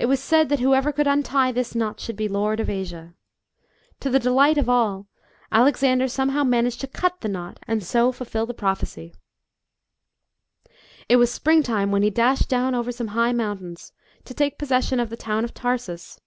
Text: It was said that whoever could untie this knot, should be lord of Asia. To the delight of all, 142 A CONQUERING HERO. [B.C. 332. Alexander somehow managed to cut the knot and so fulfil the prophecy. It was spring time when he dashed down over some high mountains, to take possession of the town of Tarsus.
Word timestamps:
It 0.00 0.06
was 0.06 0.18
said 0.20 0.48
that 0.48 0.58
whoever 0.58 0.90
could 0.90 1.06
untie 1.06 1.52
this 1.52 1.76
knot, 1.76 2.00
should 2.00 2.16
be 2.16 2.26
lord 2.26 2.58
of 2.58 2.68
Asia. 2.68 3.14
To 4.00 4.10
the 4.10 4.18
delight 4.18 4.58
of 4.58 4.68
all, 4.68 5.06
142 5.50 5.52
A 5.54 5.54
CONQUERING 5.54 5.54
HERO. 5.54 5.60
[B.C. 5.60 5.60
332. 5.60 5.60
Alexander 5.60 6.08
somehow 6.08 6.44
managed 6.44 6.80
to 6.80 6.86
cut 6.88 7.20
the 7.20 7.28
knot 7.28 7.58
and 7.68 7.84
so 7.84 8.10
fulfil 8.10 8.46
the 8.46 8.54
prophecy. 8.54 9.14
It 11.08 11.14
was 11.18 11.32
spring 11.32 11.62
time 11.62 11.92
when 11.92 12.02
he 12.02 12.10
dashed 12.10 12.48
down 12.48 12.74
over 12.74 12.90
some 12.90 13.10
high 13.14 13.30
mountains, 13.32 13.92
to 14.24 14.34
take 14.34 14.58
possession 14.58 14.98
of 14.98 15.10
the 15.10 15.16
town 15.16 15.44
of 15.44 15.54
Tarsus. 15.54 16.18